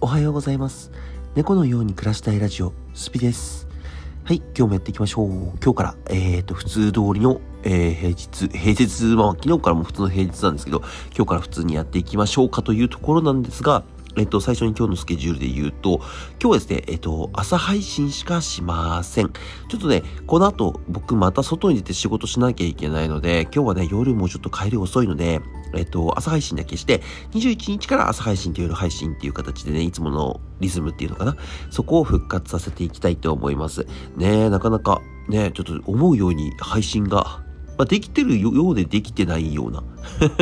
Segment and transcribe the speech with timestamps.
[0.00, 0.92] おはようございます。
[1.34, 3.66] 猫のように暮らしたいラジオ、スピです。
[4.22, 5.28] はい、今日もやっていきましょう。
[5.60, 10.82] 今日から、えーと、普通通りの、えー平日、平日、まあ、昨日からも普通の平日なんですけど、
[11.16, 13.82] 今日から普通にやっていきましょうかというところなんですが、
[14.18, 16.00] えっと、最初に今日のスケジュールで言うと、
[16.40, 19.30] 今日はですね、えっと、朝配信しかしません。
[19.68, 25.40] ちょっとね、この後、僕また外に出て仕事しなきゃいけないので、今日はね、夜もちょっと帰り遅いので、
[25.74, 27.02] えっと、朝配信だけして、
[27.32, 31.36] 21日から朝配信と夜配信っていう形でね、いつものリズムっていうのかな？
[31.70, 33.86] そこを復活させていきたいと思います。
[34.16, 37.44] ね、なかなか、ねちょっと思うように配信が、
[37.78, 39.84] まあ、できてるようでできてないような。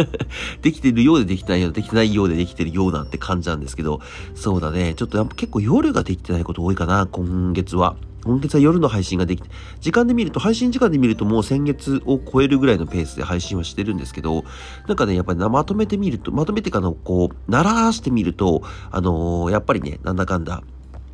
[0.62, 4.00] できてるようでできてないような、できてないようでできてるようなって感じなんですけど、
[4.34, 4.95] そうだね。
[4.95, 7.96] ちょっとやっぱ結構夜ができてないこと多いかな、今月は。
[8.24, 9.48] 今月は夜の配信ができて、
[9.80, 14.45] 時間で見ると、配信時間で見るともう先月を超えるぐらいのペースで配信はしてるんですけど、
[14.88, 20.62] なんかね、やっぱりまとめてみると、まとめてかの、こう、鳴らしてみると、あのーやっぱりね、なんだかんだ、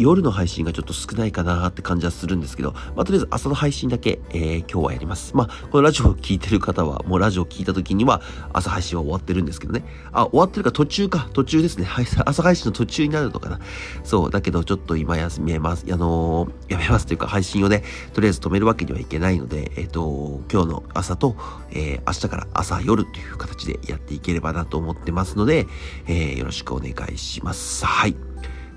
[0.03, 5.37] 夜の配信がちょっと少ないかなって感じはするんですけど、まあ、とりあえず朝の配信だけ、えー今日はやります。
[5.37, 9.85] まあ、このラジオを聞いてる方は、もうラジオを聞いた時には、朝配信は終わってるんですけどね。
[10.13, 11.87] あ、終わってるか途中か、途中ですね。
[12.25, 13.61] 朝配信の途中になるのかな。
[14.05, 15.85] そう、だけどちょっと今休めます。
[15.91, 17.83] あのーやめますというか、配信をね、
[18.15, 21.37] とりあえず止めるわけにはいけないので、えっ、と、今日の朝と、
[21.71, 25.67] えー明日から朝夜という形でやっていければなと思ってますので、
[26.07, 27.85] えーよろしくお願いします。
[27.85, 28.32] はい。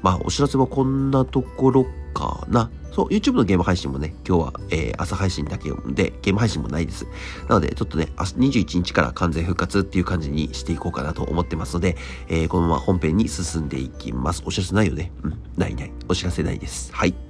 [0.06, 2.70] まあ、お知らせはこんなところかな。
[2.92, 7.08] そう、YouTube のゲーム配信もね、今日は、えー朝配信だけで、ゲーム配信もないです。
[7.50, 14.44] なので、ちょっとね、明日21日から完全復活っていう感じにしていこうかなと思ってますので、えーこのまま本編に進んでいきます。
[14.46, 15.92] お知らせないよねうん、ないない。
[16.08, 16.94] お知らせないです。
[16.94, 17.25] はい。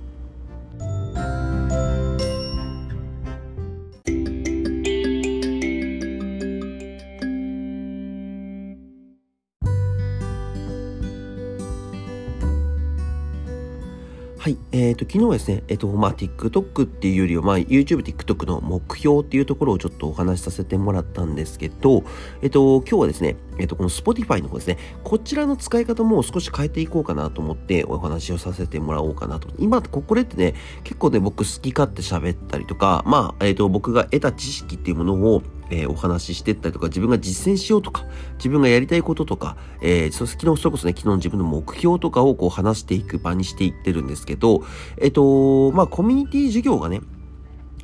[14.45, 14.57] はい。
[14.73, 22.03] えっ、と、昨日はですね、えっ、と、まあ、TikTok っていうよりは、まあ、YouTube、TikTok の目標っていうところをちょっとお話しさせてもらったんですけど、
[22.44, 29.49] えっ、と、今日はですね、えっ、と、この Spotify の方ですね、こちらの使い方も少し変えていこうかなと思ってお話をさせてもらおうかなと。
[29.57, 38.05] 今、ここでってね、結構ね、僕好き勝手喋ったりとか、まあ、えっ、と、僕が得た知識っていうものを、えーお話ししてったりとか、自分が実践しようとか、
[38.38, 44.63] 自分がやりたいこととか、えー、そ昨日、それこそね、昨日の自分の目標とかをこう話していく場にしていってるんですけど、
[45.01, 47.01] えっ、と、まあ、コミュニティ授業がね、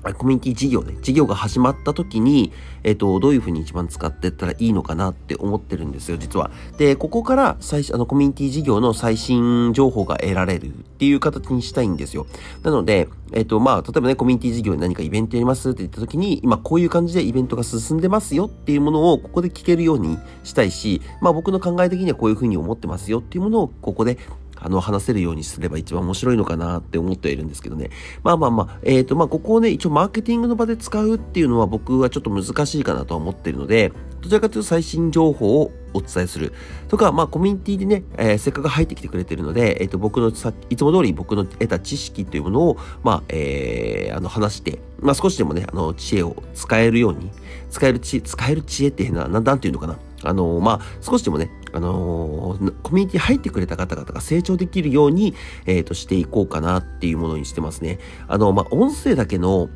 [0.02, 2.52] コミュニティ事業ね、事業が始まった時に、
[2.84, 6.50] えっ、と、どういうふうに一番使っていったらいいのかなって思ってるんですよ、実は。
[6.78, 12.26] で、ここから最新、あの、コミュニティ事業の最新情報が得られるっていう形にしたいんですよ。
[12.64, 24.18] なので、えっ、と、まあ、例えばね、コミュニティ事業で何かイベントやりますって言った時に、今こういう感じでイベントが進んでますよっていうものをここで聞けるようにしたいし、まあ僕の考え的にはこういうふうに思ってますよっていうものをここで
[24.64, 27.90] あの、話せるようにすれば一番面白いのかなって思っているんですけどね。
[28.24, 36.54] まあまあまあ、えっ、と、まあ、ここをね、一応マーケティングの場で使うっていうのは僕はちょっと難しいかなとは思ってるので、どちらかというと最新情報をお伝えする。
[36.90, 47.32] とか、まあ、コミュニティでね、えーせっかく入ってきてくれてるので、えっ、と、僕のさ、いつも通り僕の得た知識というものを、まあ、えーあの、話して、まあ、少しでもね、あの、知恵を使えるように、
[47.72, 49.98] 使える知、使える知恵っていうのは、なんなんていうのかな。
[50.24, 55.34] あのまあ、少しでもね、あのコミュニティ入ってくれた方々が成長できるように、
[55.66, 58.00] えっ、と、していこうかなっていうものにしてますね。
[58.28, 59.70] あの、まあ、音声だけの、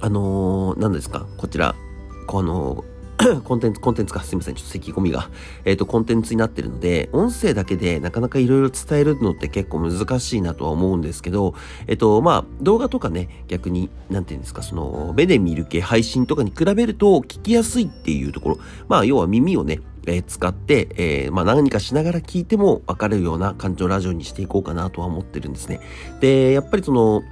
[0.00, 1.74] あのー何ですか、こちら、
[2.26, 2.84] この、
[3.44, 5.28] コンテンツ、コンテンツか、すいません、ちょっと咳込みが、
[5.64, 11.54] えっ、と、コンテンツになってるので、音声だけでなかなかいろいろ伝えるのって結構難しいなとは思うんですけど、
[11.86, 18.58] えっ、と、まあ、動画とかね、逆に、なんていうんですか、その、目で見る系配信とかに比べると聞きやすいっていうところ、
[18.88, 25.80] まあ、要は耳をね、えー使って、えーまあ何かしながら聞いても分かるような感じのラジオにしていこうかなとは思ってるんですね。
[26.20, 27.22] で、やっぱりその、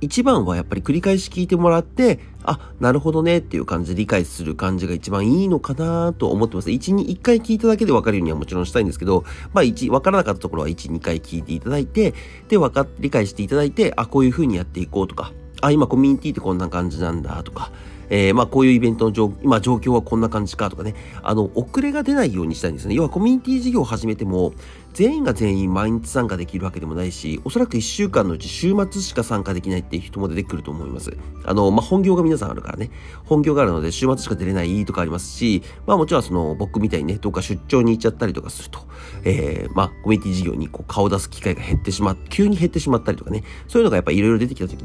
[0.00, 6.70] 一番はやっぱり繰り返し聞いてもらって、あ、なるほどねっていう感じで理解する感じが一番いいのかなと思ってます。
[6.70, 12.14] 1、2、1回聞いただけで分かるようにはもちろんしたいんですけど、まあ1、分からなかったところは1、2回聞いていただいて、
[12.48, 17.72] で、分か、理解していただいて、あ、こういう風にやっていこうとか、あ、今コミュニティってこんな感じなんだとか、
[18.10, 22.94] えーまあこういうイベントの状今状況はこんな感じかとかね、あの、遅れが出ないようにしたいんですね。
[22.94, 24.52] 要はコミュニティ事業を始めても、
[24.94, 31.16] 全員が全員毎日参加できるわけでもないし、おそらく1週間のうち週末しか参加できないっていう人も出てくると思います。
[31.44, 32.90] あの、まあ、本業が皆さんあるからね、
[33.24, 38.80] 本業があるので週末しか出れないとかありますし、まあもちろんその僕みたいにね、どっか出張に行っちゃったりとかすると、
[39.24, 44.84] えー、まあコミュニティ事業にこう顔を出す機会が減ってしまっ、急に減ってしまったりとかね、そういうのがやっぱいろいろ出てきたとき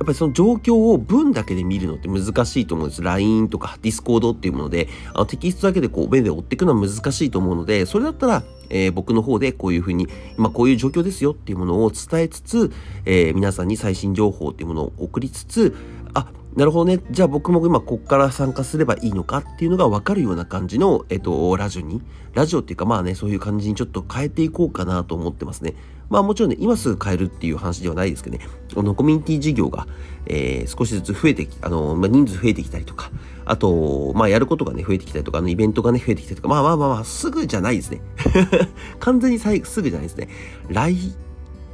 [0.00, 3.02] に、っぱりその状況を文だけで見るのって難しいと思うんです。
[3.02, 10.08] LINE とか Discord っていうもので、あのテキストだけでこう目で追っていくのは難しいと思うので、それだったら、えー、僕の方でこういうふうに、
[10.38, 12.72] 今こういう状況ですよっていうものを伝えつつ、
[13.04, 15.76] えー、皆さんに最新情報っていうものを送りつつ、
[16.14, 17.00] あ、なるほどね。
[17.10, 22.02] じゃあ僕も今こっから参加すればいいのかっていうのが分かるような感じの、えっと、ラジオに、
[22.34, 25.74] ラジオっていうかまあね、そういう感じにちょっと変えていこうかなと思ってますね。
[26.10, 29.86] まあもちろんね、今すぐ変えるっていう話ではないですけどね、このコミュニティ事業が、
[30.26, 33.10] えー、少しずつ増えてき、あの、まあ、人数増えてきたりとか、
[33.44, 38.02] あと、まあやることがね、増えてきたりとか、あのイベントがね、増えてきたりとか、まあまあまあまあ、すぐじゃないですね。
[38.98, 39.48] 完全にす
[39.80, 40.28] ぐじゃないですね。
[40.68, 40.96] 来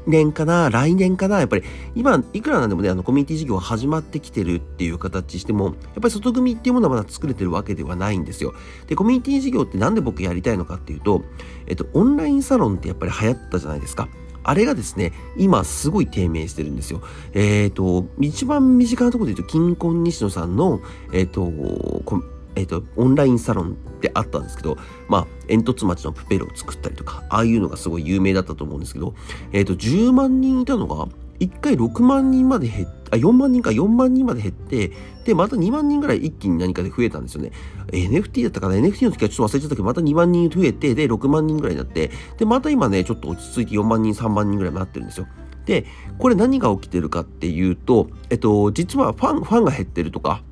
[0.06, 8.54] 年かな来年かなやっぱり今いくらなんでもねあのコミュニティ事業始まってきてるっていう形してもやっぱり外組っていうものはまだ作れてるわけではないんですよ
[8.86, 11.22] でコミュニティ事業ってなんで僕やりたいのかっていうと
[11.66, 14.08] えっとオンラインサロンってやっぱり流行ったじゃないですか
[14.46, 17.02] あれがですね、今すごい低迷してるんですよ。
[17.34, 20.80] えっ、ー、と、一番身近なところで言うと、金婚西野さんの、
[21.12, 21.50] えっ、ー、と、
[22.54, 24.76] えっ、ー、と、オンラインサロンってあったんですけど、
[25.08, 29.14] まあ、煙突町のプペルを作ったりとか、ああいうのがすごい有名だったと思うんですけど、
[29.52, 31.08] えっ、と、10万人いたのが、
[31.40, 34.92] 1回6万人まで減っあ、4万人か4万人まで減って、
[35.24, 37.52] で、また2万人ぐらい一気に何かで増えたんですよね。
[37.88, 45.26] NFT だったかな ?NFT の時はちょっと忘れちゃったけど、また2万人増えて、で、6万人ぐらいになって、で、また今ね、ちょっと落ち着いて4万人、3万人ぐらいになってるんですよ。
[45.66, 45.84] で、
[46.18, 50.42] これ何が起きてるかっていうと、えっと、実はファン、ファンが減ってるとか、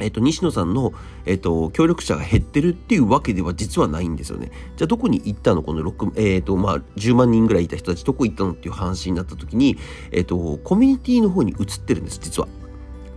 [0.00, 0.92] えっと、西野さんの、
[1.26, 4.50] えっと、協力者が減ってるっていうわけでは実はないんですよね。
[4.76, 5.62] じゃあどこに行ったの？
[5.62, 9.76] この6、えっと、まあ、10万人ぐらいいた人たちどこ行ったのっていう話になった時に、
[10.12, 12.48] えっと、コミュニティの方に移ってるんです、実は。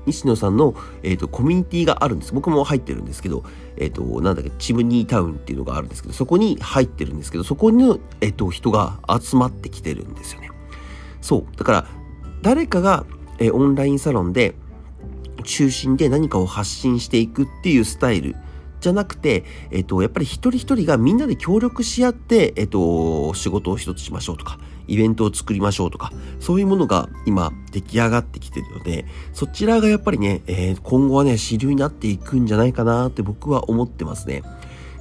[0.05, 2.33] 西野さんの、えっと、コミュニティがあるんです。
[2.33, 3.43] 僕も入ってるんですけど、
[3.77, 10.49] えっと、なんだっけ、チムニータウンっていうのがあるんですけど、そこに入ってるんですけど、そこに、えっと、人が集まってきてるんですよね。
[11.21, 11.45] そう。
[11.55, 11.87] だから、
[12.41, 13.05] 誰かが、
[13.39, 14.55] えオンラインサロンで、
[15.43, 18.35] 中心で何かを発信していくっていうスタイル
[18.83, 26.11] じゃなくて、えっと、やっぱり一人一人がみんなで協力し合って、えっと、仕事を一つしましょうとか、イベントを作りましょうとか、
[26.41, 34.43] そういうものが今出来上がってきてるので、そちらがやっぱりね、えー、今後はね、主流になっていくんじゃないかなって僕は思ってますね。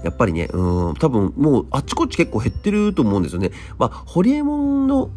[0.04, 3.50] やっぱりね、うん、多分もうあっちこっち結構減ってると思うんですよね。
[3.78, 5.10] まあ、ホリエモンの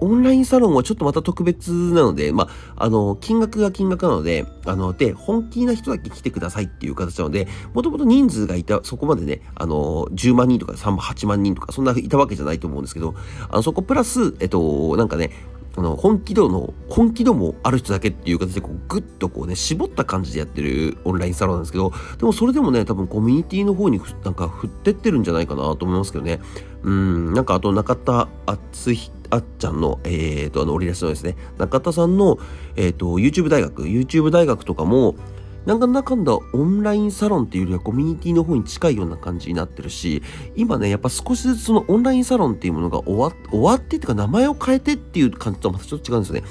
[0.00, 13.14] オンラインサロンはちょっとまた特別なので、まあ、あの、金額が金額なので、あの、で、本気な人だけ来てくださいっていう形なので、もともと人数がいた、そこまでね、あの、10万人とか3万、8万人とか、そんないたわけじゃないと思うんですけど、
[13.48, 15.30] あの、そこプラス、えっと、なんかね、
[15.76, 26.40] あの、本気度の、本気度もある人だけっていう形で、こう、ぐっとこうね、絞った感じでやってるオンラインサロンなんですけど、でもそれでもね、多分コミュニティの方になんか振ってってるんじゃないかなと思いますけどね。
[26.82, 32.38] うん、なんかあと中田敦彦あっちゃんの、えっ、ー、と、あの、オリラスのですね、中田さんの、
[32.76, 35.16] えっ、ー、と、YouTube 大学、YouTube 大学とかも、
[35.66, 40.22] なんだかんだオンラインサロンっていうよりはコミュニティの方に近いような感じになってるし、
[40.56, 46.44] 今ね、やっぱ少しずつそのオンラインサロンっていうものが終わ終わってっていうか名前を変えてっていう感じとはまたちょっと違うんですよね。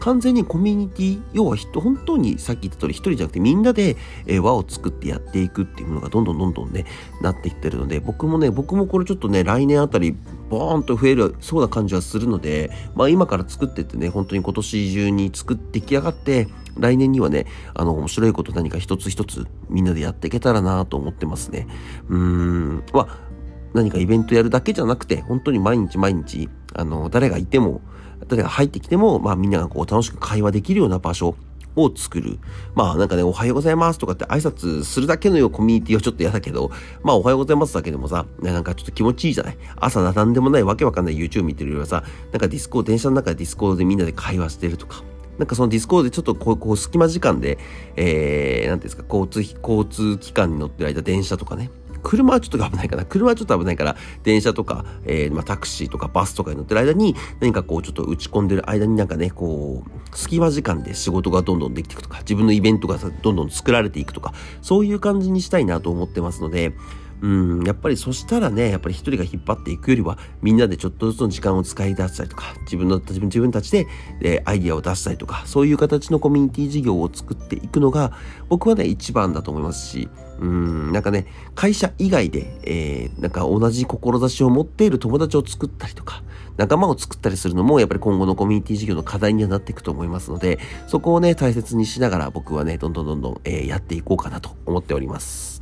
[0.00, 3.96] 完全にコミュニティ、要は人、本当にさっき言った通り一人じゃなくてみんなで、
[4.26, 6.84] え、輪を作ってやっていくっていうものがどんどんどんどんね、
[7.22, 10.14] なっていってるので、僕もね、僕もこれちょっとね、来年あたり、
[10.50, 16.48] ボーンと増えるそうな感じはするので、まあ今から作ってってね、本当に今年中に作ってき上がって、
[16.78, 21.66] 来年にはね、あの、面白いこと何か一つ一つみんなでやっていけたらなと思ってますね。
[22.08, 23.18] うーん、まあ、
[23.74, 27.80] 何かイベントやるだけじゃなくて、本当に毎日毎日、あの、誰がいても、
[28.28, 31.34] 誰が入ってきても、まあみんながこう楽しく会話できるような場所
[31.76, 32.38] を作る。
[32.74, 36.70] まあなんかね、おはようございますとかって挨拶するだけのよコミュニティはちょっと嫌だけど、
[37.02, 39.58] まあおはようございますだけでもさ、なんかちょっと気持ちいいじゃない？
[39.76, 45.02] 朝なんでもないわけわかんない YouTube 見てるよりはさ、なんか Discord、電車の中で Discord でみんなで会話してるとか。
[45.36, 47.58] なんかその Discord でちょっとこう、こう隙間時間で、
[47.96, 51.72] えー、なんていうんですか、交通、交通機関に乗ってる間、電車とかね、
[52.04, 53.04] 車はちょっと危ないかな。
[53.04, 66.74] 車はちょっと危ないから、電車とか、えー、まあ、タクシーとかバスとかに乗ってる間に、何かこう、ちょっと打ち込んでる間になんかね、こう、隙間時間で仕事がどんどんできていくとか、自分のイベントがどんどん作られていくとか、そういう感じにしたいなと思ってますので、
[67.22, 67.26] う
[67.62, 73.86] ん、やっぱりそしたらね、やっぱり一人が引っ張っていくよりは、みんなでちょっとずつの時間を使い出したりとか、自分の、自分自分たちで、
[74.20, 78.12] えアイディアを出したりとか、そういう形のコミュニティ事業を作っていくのが、
[78.48, 80.08] 僕はね、一番だと思いますし、
[80.40, 86.22] うん、なんかね、会社以外で、えー、なんか同じ志を持っている友達を作ったりとか、
[86.56, 95.53] 仲間を作ったりするのも、やっぱり今後のコミュニティ事業の課題にはなっていくと思いますので、そこをね、大切にしながら僕はね、どんどんどんどん、えー、やっていこうかなと思っております。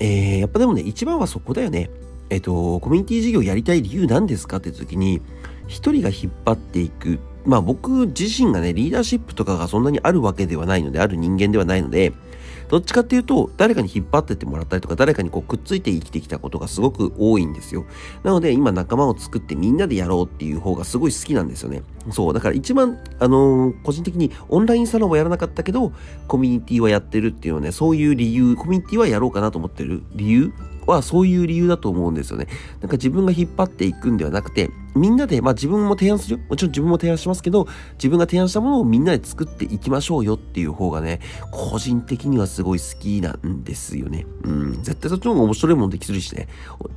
[0.00, 1.90] えー、やっぱでもね、一番はそこだよね。
[2.30, 5.20] えっ、と、コミュニティ事業やりたい理由なんですかって時に、
[5.68, 7.20] 一人が引っ張っていく。
[7.44, 12.12] まあ僕自身がね、リーダーシップとかがそんなにあるわけではないので、ある人間ではないので、
[12.70, 17.84] どっちかっていうと、誰かに引っ張ってってもらったりとか、誰かにこうくっついて生きてきたことがすごく多いんですよ。
[18.22, 21.82] なので、今仲間を作ってみんなでやろうっていう方がすごい好きなんですよね。
[22.12, 22.32] そう。
[22.32, 25.92] だから一番、あのー、個人的にオンラインサロンはやらなかったけど、
[26.28, 30.52] コミュニティはやってるっていうのはね、そういう理由、コミュニティはやろうかなと思ってる理由
[30.86, 32.46] はそういう理由だと思うんですよね。
[32.80, 36.38] なんか自分が引っ張っていくんではなくて、みんなで、まあ自分も提案する。
[36.48, 41.20] もちろん自分も提案しますけど、自分が提案したものをみんなで作っていきましょうよっていう方がね、
[41.50, 44.26] 個人的にはすごい好きなんですよね。
[44.44, 44.72] うん。
[44.82, 46.48] 絶対そっちの方が面白いもんできするしね。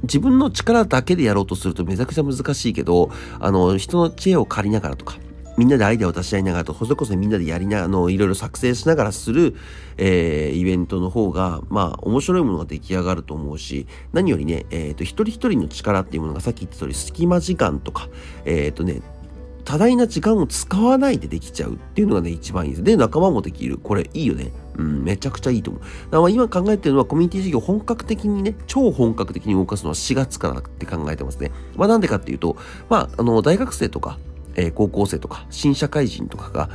[0.03, 5.17] 自分の力だけでやろうとするとめちゃくちゃ難しいけど、あの、人の知恵を借りながらとか、
[5.57, 9.55] みんなでアイデアを出し合いながらと、それこそみんなでやりながら、の、いろいろ作成しながらする、
[9.97, 18.09] えー、イベントの方が、まあ、面白いものが出来上がると思うし、何よりね、えっ、ー、と、一人一人の力っていうものがさっき言った通り、隙間時間とか、
[18.45, 19.01] えっ、ー、とね、
[19.65, 22.83] 多大な時間を使わないでできちゃうっていうのがね、一番いいです。
[22.83, 23.77] で、仲間もできる。
[23.77, 24.51] これいいよね。
[24.77, 25.83] うん、めちゃくちゃいいと思う。
[26.11, 31.51] だから今考えてるのはコミュニティ事業本格的にね、超本格的に動かすのは4月からって考えてますね。
[31.75, 32.57] まあなんでかっていうと、
[32.89, 34.17] まあ、あの、大学生とか、
[34.55, 36.69] えー、高校生とか新社会人とかが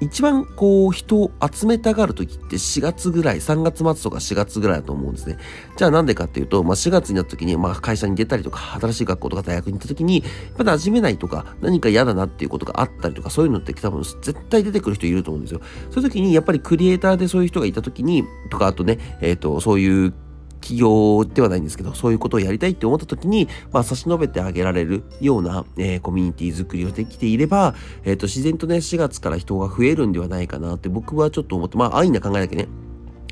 [0.00, 5.36] 一番こう人を集めたがる時って4月ぐらい、3月末とか4月ぐらいだと思うんですね。
[5.76, 15.60] じゃあなんでかっていうと、まあ4月になった時に、まあ会社に出たりとか、新しい学校とか大学に行った時に、やっぱ馴染めないとか、何か嫌だなっていうことがあったりとか、そういうのって多分絶対出てくる人いると思うんですよ。
[15.90, 20.14] そういう時にやっぱりクリエイターでそういう人がいた時に、とかあとね、えっ、ー、と、そういう
[20.60, 27.74] 企業ではないんですけど、そういうことをやりたいって思った時に、まあ、差し伸べてあげられるような、えー、コミュニティ作りをできていれば、
[28.04, 32.68] えっ、ー、と、自然とね、4月から人が増えるんではないかなって僕はちょっと思って、まあ、安易な考えだけね、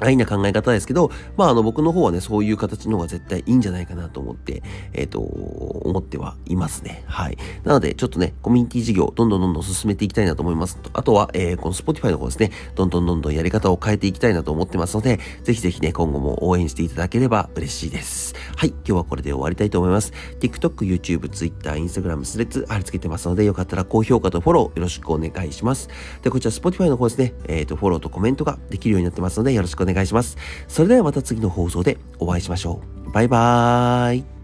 [0.01, 4.63] 安易な考え方ですけど、まあ、あの、僕の方はね、そういう形の方が絶対いいんじゃないかなと思って、
[4.93, 7.05] えっ、ー、と、思ってはいますね。
[7.07, 7.39] はい。
[7.65, 10.79] なので、ちょっとね、コミュニティ事業、どんどんどんどん進めていきたいなと思います。
[10.93, 18.35] あとは、えー、この Spotify の方ですね、どんどんどんどんやり方を変えていきたいなと思ってますので、ぜひぜひね、今後も応援していただければ嬉しいです。
[18.57, 18.71] はい。
[18.71, 20.13] 今日はこれで終わりたいと思います。
[20.41, 25.89] TikTok、YouTube、Twitter、Instagram、スレッズ貼り付けてますので、よかったら高評価とフォローよろしくお願いします。
[26.23, 30.37] で、こちら Spotify の方ですね、えっ、ー、と、フォローとコメントができるようになってますので、よろしくお願いします。
[30.69, 33.11] それではまた次の放送でお会いしましょう。
[33.11, 34.38] バイバーイ。